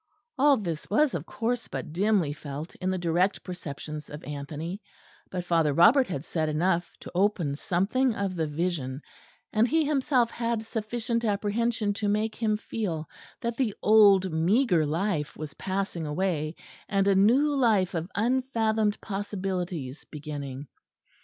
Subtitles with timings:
[0.35, 4.81] All this was of course but dimly felt in the direct perceptions of Anthony;
[5.29, 9.03] but Father Robert had said enough to open something of the vision,
[9.53, 13.07] and he himself had sufficient apprehension to make him feel
[13.41, 16.55] that the old meagre life was passing away,
[16.89, 20.67] and a new life of unfathomed possibilities beginning.